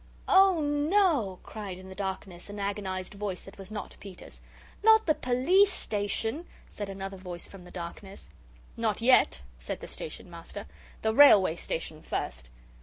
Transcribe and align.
"Oh, 0.27 0.61
no," 0.61 1.37
cried 1.43 1.77
in 1.77 1.87
the 1.87 1.93
darkness 1.93 2.49
an 2.49 2.59
agonised 2.59 3.13
voice 3.13 3.43
that 3.43 3.59
was 3.59 3.69
not 3.69 3.97
Peter's. 3.99 4.41
"Not 4.81 5.05
the 5.05 5.13
POLICE 5.13 5.71
station!" 5.71 6.47
said 6.71 6.89
another 6.89 7.17
voice 7.17 7.47
from 7.47 7.65
the 7.65 7.69
darkness. 7.69 8.31
"Not 8.75 8.99
yet," 9.01 9.43
said 9.59 9.79
the 9.79 9.85
Station 9.85 10.27
Master. 10.27 10.65
"The 11.03 11.13
Railway 11.13 11.55
Station 11.55 12.01
first. 12.01 12.49